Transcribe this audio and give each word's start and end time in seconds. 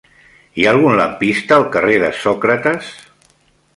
Hi 0.61 0.65
ha 0.65 0.71
algun 0.75 0.95
lampista 1.01 1.55
al 1.61 1.67
carrer 1.75 1.99
de 2.05 2.11
Sòcrates? 2.23 2.91